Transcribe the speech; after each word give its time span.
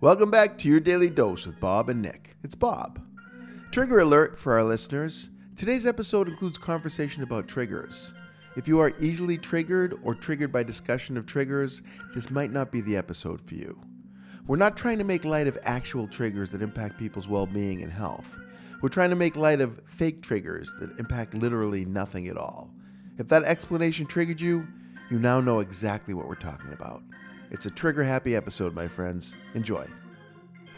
Welcome 0.00 0.32
back 0.32 0.58
to 0.58 0.68
your 0.68 0.80
daily 0.80 1.08
dose 1.08 1.46
with 1.46 1.60
Bob 1.60 1.88
and 1.88 2.02
Nick. 2.02 2.36
It's 2.42 2.56
Bob. 2.56 3.00
Trigger 3.70 4.00
alert 4.00 4.36
for 4.36 4.54
our 4.54 4.64
listeners. 4.64 5.30
Today's 5.54 5.86
episode 5.86 6.28
includes 6.28 6.58
conversation 6.58 7.22
about 7.22 7.46
triggers. 7.46 8.12
If 8.56 8.66
you 8.66 8.80
are 8.80 8.92
easily 9.00 9.38
triggered 9.38 9.96
or 10.02 10.16
triggered 10.16 10.50
by 10.50 10.64
discussion 10.64 11.16
of 11.16 11.24
triggers, 11.24 11.82
this 12.14 12.30
might 12.30 12.50
not 12.50 12.72
be 12.72 12.80
the 12.80 12.96
episode 12.96 13.40
for 13.40 13.54
you. 13.54 13.80
We're 14.46 14.56
not 14.56 14.76
trying 14.76 14.98
to 14.98 15.04
make 15.04 15.24
light 15.24 15.46
of 15.46 15.56
actual 15.62 16.08
triggers 16.08 16.50
that 16.50 16.62
impact 16.62 16.98
people's 16.98 17.28
well 17.28 17.46
being 17.46 17.80
and 17.80 17.92
health. 17.92 18.36
We're 18.80 18.88
trying 18.88 19.10
to 19.10 19.16
make 19.16 19.36
light 19.36 19.60
of 19.60 19.80
fake 19.86 20.20
triggers 20.20 20.72
that 20.80 20.98
impact 20.98 21.32
literally 21.32 21.84
nothing 21.84 22.26
at 22.26 22.36
all. 22.36 22.74
If 23.18 23.28
that 23.28 23.44
explanation 23.44 24.06
triggered 24.06 24.40
you, 24.40 24.66
you 25.10 25.18
now 25.18 25.40
know 25.40 25.60
exactly 25.60 26.14
what 26.14 26.28
we're 26.28 26.34
talking 26.34 26.72
about. 26.72 27.02
It's 27.50 27.66
a 27.66 27.70
trigger 27.70 28.02
happy 28.02 28.34
episode, 28.34 28.74
my 28.74 28.88
friends. 28.88 29.34
Enjoy. 29.54 29.86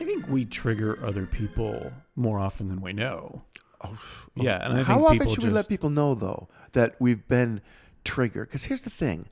I 0.00 0.04
think 0.04 0.26
we 0.28 0.44
trigger 0.44 0.98
other 1.04 1.26
people 1.26 1.92
more 2.16 2.38
often 2.38 2.68
than 2.68 2.80
we 2.80 2.92
know. 2.92 3.42
Oh, 3.84 3.98
Yeah, 4.36 4.64
and 4.64 4.78
I 4.78 4.82
how 4.82 5.08
think 5.08 5.22
often 5.22 5.34
should 5.34 5.44
we 5.44 5.50
let 5.50 5.68
people 5.68 5.90
know 5.90 6.14
though 6.14 6.48
that 6.72 6.94
we've 6.98 7.26
been 7.28 7.60
triggered? 8.04 8.48
Because 8.48 8.64
here's 8.64 8.82
the 8.82 8.90
thing: 8.90 9.28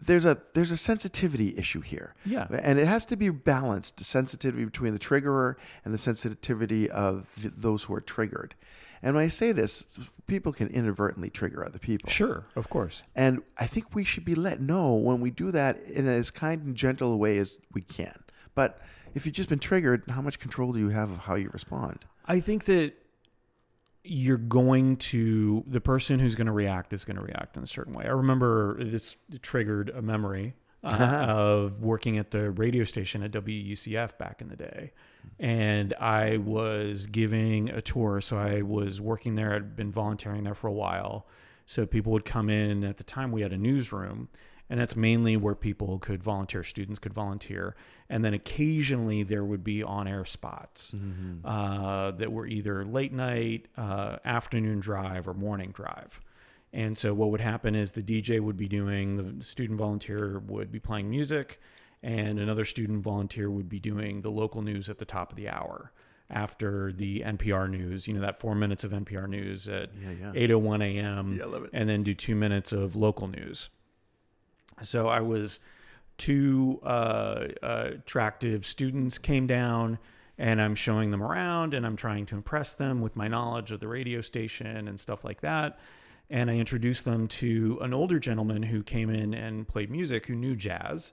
there's 0.00 0.24
a 0.24 0.38
there's 0.54 0.70
a 0.70 0.76
sensitivity 0.76 1.56
issue 1.56 1.80
here. 1.80 2.14
Yeah. 2.24 2.46
and 2.50 2.78
it 2.78 2.86
has 2.86 3.06
to 3.06 3.16
be 3.16 3.30
balanced. 3.30 3.96
The 3.96 4.04
sensitivity 4.04 4.64
between 4.64 4.92
the 4.92 4.98
triggerer 4.98 5.56
and 5.84 5.94
the 5.94 5.98
sensitivity 5.98 6.90
of 6.90 7.28
th- 7.40 7.54
those 7.56 7.84
who 7.84 7.94
are 7.94 8.00
triggered. 8.00 8.54
And 9.02 9.14
when 9.14 9.24
I 9.24 9.28
say 9.28 9.52
this, 9.52 9.98
people 10.26 10.52
can 10.52 10.68
inadvertently 10.68 11.30
trigger 11.30 11.64
other 11.64 11.78
people. 11.78 12.10
Sure, 12.10 12.44
of 12.56 12.68
course. 12.68 13.02
And 13.14 13.42
I 13.58 13.66
think 13.66 13.94
we 13.94 14.04
should 14.04 14.24
be 14.24 14.34
let 14.34 14.60
know 14.60 14.94
when 14.94 15.20
we 15.20 15.30
do 15.30 15.50
that 15.52 15.80
in 15.82 16.08
as 16.08 16.30
kind 16.30 16.62
and 16.62 16.76
gentle 16.76 17.12
a 17.12 17.16
way 17.16 17.38
as 17.38 17.60
we 17.72 17.82
can. 17.82 18.18
But 18.54 18.80
if 19.14 19.24
you've 19.26 19.34
just 19.34 19.48
been 19.48 19.58
triggered, 19.58 20.02
how 20.08 20.22
much 20.22 20.38
control 20.38 20.72
do 20.72 20.78
you 20.78 20.88
have 20.88 21.10
of 21.10 21.18
how 21.18 21.34
you 21.34 21.50
respond? 21.52 22.04
I 22.26 22.40
think 22.40 22.64
that 22.64 22.94
you're 24.06 24.38
going 24.38 24.96
to 24.96 25.64
the 25.66 25.80
person 25.80 26.18
who's 26.18 26.34
going 26.34 26.46
to 26.46 26.52
react 26.52 26.92
is 26.92 27.04
going 27.04 27.16
to 27.16 27.22
react 27.22 27.56
in 27.56 27.62
a 27.62 27.66
certain 27.66 27.92
way. 27.92 28.04
I 28.04 28.10
remember 28.10 28.82
this 28.82 29.16
triggered 29.42 29.90
a 29.90 30.02
memory 30.02 30.54
uh, 30.84 31.26
of 31.28 31.80
working 31.80 32.18
at 32.18 32.30
the 32.30 32.50
radio 32.50 32.84
station 32.84 33.22
at 33.22 33.32
WUCF 33.32 34.18
back 34.18 34.40
in 34.40 34.48
the 34.48 34.56
day, 34.56 34.92
and 35.38 35.94
I 35.94 36.36
was 36.36 37.06
giving 37.06 37.70
a 37.70 37.82
tour. 37.82 38.20
So 38.20 38.38
I 38.38 38.62
was 38.62 39.00
working 39.00 39.34
there. 39.34 39.54
I'd 39.54 39.76
been 39.76 39.90
volunteering 39.90 40.44
there 40.44 40.54
for 40.54 40.68
a 40.68 40.72
while. 40.72 41.26
So 41.66 41.84
people 41.84 42.12
would 42.12 42.24
come 42.24 42.48
in. 42.48 42.70
And 42.70 42.84
at 42.84 42.96
the 42.96 43.04
time, 43.04 43.32
we 43.32 43.42
had 43.42 43.52
a 43.52 43.58
newsroom, 43.58 44.28
and 44.68 44.80
that's 44.80 44.96
mainly 44.96 45.36
where 45.36 45.54
people 45.54 45.98
could 45.98 46.22
volunteer. 46.22 46.62
Students 46.62 46.98
could 46.98 47.14
volunteer, 47.14 47.76
and 48.08 48.24
then 48.24 48.34
occasionally 48.34 49.22
there 49.22 49.44
would 49.44 49.62
be 49.64 49.82
on-air 49.82 50.24
spots 50.24 50.94
uh, 51.44 52.10
that 52.12 52.32
were 52.32 52.46
either 52.46 52.84
late 52.84 53.12
night, 53.12 53.68
uh, 53.76 54.16
afternoon 54.24 54.80
drive, 54.80 55.28
or 55.28 55.34
morning 55.34 55.70
drive. 55.72 56.20
And 56.72 56.98
so 56.98 57.14
what 57.14 57.30
would 57.30 57.40
happen 57.40 57.74
is 57.74 57.92
the 57.92 58.02
DJ 58.02 58.40
would 58.40 58.56
be 58.56 58.68
doing, 58.68 59.16
the 59.38 59.44
student 59.44 59.78
volunteer 59.78 60.40
would 60.46 60.70
be 60.72 60.80
playing 60.80 61.08
music, 61.08 61.58
and 62.02 62.38
another 62.38 62.64
student 62.64 63.02
volunteer 63.02 63.50
would 63.50 63.68
be 63.68 63.80
doing 63.80 64.20
the 64.22 64.30
local 64.30 64.62
news 64.62 64.90
at 64.90 64.98
the 64.98 65.04
top 65.06 65.30
of 65.30 65.36
the 65.36 65.48
hour 65.48 65.92
after 66.28 66.92
the 66.92 67.20
NPR 67.20 67.70
news, 67.70 68.08
you 68.08 68.12
know, 68.14 68.20
that 68.20 68.38
four 68.40 68.54
minutes 68.56 68.82
of 68.84 68.90
NPR 68.90 69.28
news 69.28 69.68
at 69.68 69.90
Yeah, 69.94 70.32
8.01 70.34 70.82
a.m. 70.96 71.36
Yeah, 71.38 71.44
I 71.44 71.46
love 71.46 71.64
it. 71.64 71.70
and 71.72 71.88
then 71.88 72.02
do 72.02 72.12
two 72.14 72.34
minutes 72.34 72.72
of 72.72 72.96
local 72.96 73.28
news. 73.28 73.70
So 74.82 75.08
I 75.08 75.20
was 75.20 75.60
two 76.18 76.80
uh, 76.82 77.48
uh, 77.62 77.90
attractive 77.94 78.66
students 78.66 79.18
came 79.18 79.46
down 79.46 79.98
and 80.38 80.60
I'm 80.60 80.74
showing 80.74 81.10
them 81.10 81.22
around 81.22 81.74
and 81.74 81.86
I'm 81.86 81.96
trying 81.96 82.26
to 82.26 82.34
impress 82.36 82.74
them 82.74 83.00
with 83.00 83.16
my 83.16 83.28
knowledge 83.28 83.70
of 83.70 83.80
the 83.80 83.88
radio 83.88 84.20
station 84.20 84.88
and 84.88 84.98
stuff 85.00 85.24
like 85.24 85.40
that. 85.40 85.78
And 86.28 86.50
I 86.50 86.56
introduced 86.56 87.04
them 87.04 87.28
to 87.28 87.78
an 87.80 87.94
older 87.94 88.18
gentleman 88.18 88.62
who 88.64 88.82
came 88.82 89.10
in 89.10 89.32
and 89.32 89.66
played 89.66 89.90
music 89.90 90.26
who 90.26 90.34
knew 90.34 90.56
jazz. 90.56 91.12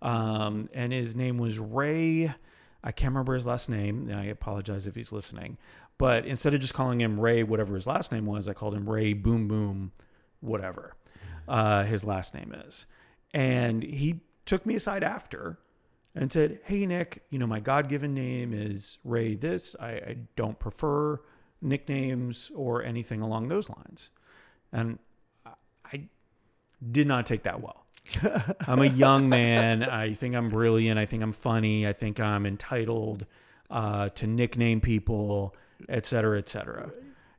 Um, 0.00 0.68
and 0.72 0.92
his 0.92 1.14
name 1.16 1.38
was 1.38 1.58
Ray. 1.58 2.32
I 2.84 2.92
can't 2.92 3.10
remember 3.10 3.34
his 3.34 3.46
last 3.46 3.68
name. 3.68 4.10
I 4.12 4.24
apologize 4.26 4.86
if 4.86 4.94
he's 4.94 5.12
listening. 5.12 5.58
But 5.98 6.24
instead 6.26 6.54
of 6.54 6.60
just 6.60 6.74
calling 6.74 7.00
him 7.00 7.20
Ray, 7.20 7.42
whatever 7.42 7.74
his 7.74 7.86
last 7.86 8.12
name 8.12 8.26
was, 8.26 8.48
I 8.48 8.54
called 8.54 8.74
him 8.74 8.88
Ray 8.88 9.12
Boom 9.12 9.48
Boom, 9.48 9.92
whatever 10.40 10.94
uh, 11.48 11.84
his 11.84 12.04
last 12.04 12.34
name 12.34 12.54
is. 12.66 12.86
And 13.34 13.82
he 13.82 14.20
took 14.44 14.66
me 14.66 14.74
aside 14.74 15.02
after 15.02 15.58
and 16.14 16.32
said, 16.32 16.60
Hey, 16.64 16.86
Nick, 16.86 17.24
you 17.30 17.38
know, 17.38 17.46
my 17.46 17.60
God 17.60 17.88
given 17.88 18.14
name 18.14 18.52
is 18.52 18.98
Ray 19.04 19.34
this. 19.34 19.74
I, 19.80 19.90
I 19.90 20.16
don't 20.36 20.58
prefer 20.58 21.20
nicknames 21.60 22.50
or 22.54 22.82
anything 22.82 23.20
along 23.22 23.48
those 23.48 23.68
lines. 23.70 24.10
And 24.72 24.98
I 25.84 26.08
did 26.90 27.06
not 27.06 27.26
take 27.26 27.44
that 27.44 27.60
well. 27.60 27.86
I'm 28.66 28.82
a 28.82 28.86
young 28.86 29.28
man. 29.28 29.84
I 29.84 30.12
think 30.14 30.34
I'm 30.34 30.48
brilliant. 30.48 30.98
I 30.98 31.06
think 31.06 31.22
I'm 31.22 31.32
funny. 31.32 31.86
I 31.86 31.92
think 31.92 32.18
I'm 32.18 32.46
entitled 32.46 33.26
uh, 33.70 34.08
to 34.10 34.26
nickname 34.26 34.80
people, 34.80 35.54
et 35.88 36.04
cetera, 36.04 36.38
et 36.38 36.48
cetera. 36.48 36.92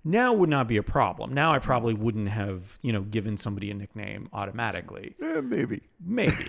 Now 0.06 0.34
would 0.34 0.50
not 0.50 0.68
be 0.68 0.76
a 0.78 0.84
problem. 0.84 1.34
Now 1.34 1.54
I 1.54 1.60
probably 1.60 1.94
wouldn't 1.94 2.28
have, 2.30 2.78
you 2.82 2.92
know, 2.92 3.02
given 3.02 3.38
somebody 3.38 3.72
a 3.72 3.74
nickname 3.74 4.28
automatically. 4.34 5.16
Eh, 5.22 5.40
maybe. 5.42 5.82
Maybe. 6.06 6.46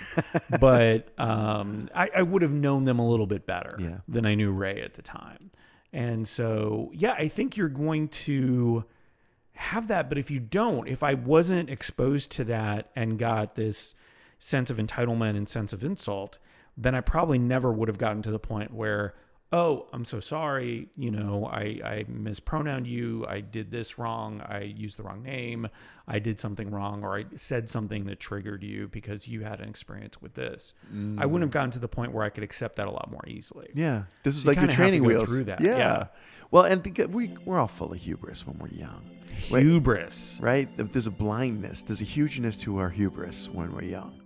but 0.61 1.09
um, 1.19 1.89
I, 1.95 2.11
I 2.17 2.23
would 2.23 2.43
have 2.43 2.51
known 2.53 2.85
them 2.85 2.99
a 2.99 3.09
little 3.09 3.27
bit 3.27 3.47
better 3.47 3.77
Yeah. 3.79 3.99
than 4.09 4.27
I 4.27 4.35
knew 4.35 4.51
Ray 4.51 4.81
at 4.83 4.95
the 4.95 5.03
time. 5.03 5.53
And 5.93 6.27
so, 6.27 6.91
yeah, 6.93 7.13
I 7.13 7.29
think 7.29 7.57
you're 7.57 7.69
going 7.69 8.09
to 8.09 8.85
have 9.53 9.87
that. 9.87 10.09
But 10.09 10.19
if 10.19 10.31
you 10.33 10.41
don't, 10.41 10.89
if 10.89 11.05
I 11.05 11.15
wasn't 11.15 11.71
exposed 11.71 12.33
to 12.33 12.45
that 12.45 12.91
and 12.97 13.17
got 13.21 13.55
this 13.55 13.95
sense 14.41 14.69
of 14.69 14.79
entitlement 14.79 15.37
and 15.37 15.49
sense 15.49 15.73
of 15.73 15.85
insult, 15.85 16.39
then 16.77 16.97
I 16.97 17.01
probably 17.01 17.39
never 17.39 17.73
would 17.73 17.87
have 17.87 17.99
gotten 17.99 18.21
to 18.23 18.33
the 18.33 18.41
point 18.41 18.75
where, 18.75 19.15
oh, 19.55 19.87
I'm 19.93 20.05
so 20.05 20.19
sorry. 20.19 20.89
You 20.97 21.13
know, 21.13 21.47
I, 21.47 21.81
I 21.85 22.05
mispronounced 22.09 22.91
you. 22.91 23.25
I 23.29 23.41
did 23.41 23.71
this 23.71 23.99
wrong. 23.99 24.41
I 24.41 24.63
used 24.63 24.99
the 24.99 25.05
wrong 25.05 25.23
name. 25.23 25.69
I 26.09 26.19
did 26.19 26.41
something 26.41 26.71
wrong, 26.71 27.05
or 27.05 27.17
I 27.17 27.25
said 27.37 27.71
something 27.71 28.05
that 28.07 28.19
triggered 28.19 28.65
you 28.65 28.89
because 28.89 29.29
you 29.29 29.45
had 29.45 29.61
an 29.61 29.69
experience 29.69 30.21
with 30.21 30.35
this. 30.35 30.75
I 30.93 31.25
wouldn't 31.25 31.39
mm. 31.39 31.41
have 31.43 31.51
gotten 31.51 31.71
to 31.71 31.79
the 31.79 31.89
point 31.89 32.13
where 32.13 32.25
I 32.25 32.31
could 32.31 32.43
accept 32.43 32.77
that 32.77 32.89
a 32.89 32.91
lot 32.91 33.11
more 33.11 33.23
easily. 33.29 33.71
Yeah, 33.75 34.05
this 34.25 34.37
is 34.37 34.45
You 34.45 34.49
like 34.49 34.57
your 34.57 34.63
have 34.63 34.71
to 34.71 34.77
training 34.77 35.03
go 35.03 35.09
wheels. 35.09 35.31
through 35.31 35.45
that, 35.45 35.61
Yeah. 35.61 35.79
yeah. 35.79 36.07
Well, 36.51 36.65
and 36.65 36.83
think- 36.83 37.01
we 37.15 37.37
we're 37.45 37.59
all 37.59 37.69
full 37.69 37.93
of 37.93 38.01
hubris 38.01 38.47
when 38.47 38.59
we're 38.59 38.77
young. 38.77 39.09
Hubris. 39.31 40.39
right? 40.41 40.69
There's 40.77 41.07
a 41.07 41.13
blindness. 41.13 41.83
There's 41.83 42.01
a 42.01 42.05
hugeness 42.05 42.57
to 42.59 42.79
our 42.79 42.91
hubris 42.91 43.49
when 43.49 43.73
we're 43.73 43.85
young. 43.85 44.21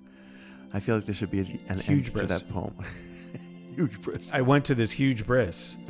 I 0.73 0.81
feel 0.81 0.97
like 0.97 1.07
there 1.07 1.15
should 1.15 1.31
be 1.31 1.41
an 1.69 1.81
end 1.81 2.07
to 2.07 2.27
that 2.27 2.49
poem. 2.51 2.75
Hubris. 3.87 4.33
I 4.33 4.41
went 4.41 4.65
to 4.67 4.75
this 4.75 4.93
huge 4.93 5.27
bris. 5.27 5.77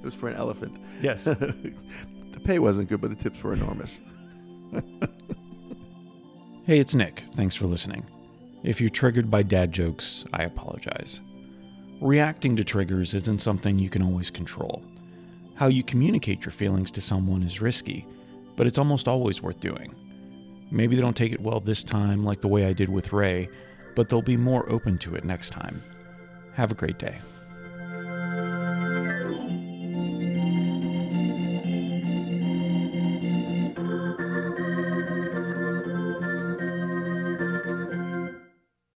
It 0.00 0.04
was 0.04 0.14
for 0.14 0.30
an 0.30 0.34
elephant. 0.36 0.78
Yes. 1.02 1.24
the 1.24 2.40
pay 2.42 2.58
wasn't 2.58 2.88
good, 2.88 3.02
but 3.02 3.10
the 3.10 3.16
tips 3.16 3.42
were 3.42 3.52
enormous. 3.52 4.00
Hey, 6.66 6.78
it's 6.78 6.94
Nick. 6.94 7.24
Thanks 7.34 7.56
for 7.56 7.66
listening. 7.66 8.06
If 8.62 8.80
you're 8.80 8.90
triggered 8.90 9.28
by 9.28 9.42
dad 9.42 9.72
jokes, 9.72 10.24
I 10.32 10.44
apologize. 10.44 11.20
Reacting 12.00 12.54
to 12.54 12.62
triggers 12.62 13.12
isn't 13.14 13.40
something 13.40 13.76
you 13.76 13.88
can 13.88 14.02
always 14.02 14.30
control. 14.30 14.84
How 15.56 15.66
you 15.66 15.82
communicate 15.82 16.44
your 16.44 16.52
feelings 16.52 16.92
to 16.92 17.00
someone 17.00 17.42
is 17.42 17.60
risky, 17.60 18.06
but 18.54 18.68
it's 18.68 18.78
almost 18.78 19.08
always 19.08 19.42
worth 19.42 19.58
doing. 19.58 19.94
Maybe 20.70 20.94
they 20.94 21.02
don't 21.02 21.16
take 21.16 21.32
it 21.32 21.40
well 21.40 21.58
this 21.58 21.82
time, 21.82 22.22
like 22.24 22.40
the 22.40 22.46
way 22.46 22.66
I 22.66 22.72
did 22.72 22.88
with 22.88 23.12
Ray, 23.12 23.48
but 23.94 24.08
they'll 24.08 24.22
be 24.22 24.36
more 24.36 24.68
open 24.70 24.98
to 24.98 25.14
it 25.14 25.24
next 25.24 25.50
time. 25.50 25.82
Have 26.54 26.70
a 26.70 26.74
great 26.74 26.98
day. 26.98 27.20